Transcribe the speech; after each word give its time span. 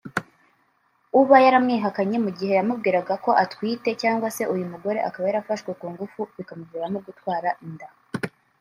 uba 1.19 1.35
yaramwihakanye 1.45 2.17
mu 2.25 2.29
gihe 2.37 2.53
yamubwiraga 2.59 3.13
ko 3.25 3.31
atwite 3.43 3.89
cyangwa 4.01 4.27
se 4.35 4.43
uyu 4.53 4.65
mugore 4.71 4.99
akaba 5.07 5.25
yarafashwe 5.29 5.71
ku 5.79 5.85
ngufu 5.93 6.21
bikamuviramo 6.35 6.97
gutwara 7.07 7.49
inda 7.67 7.87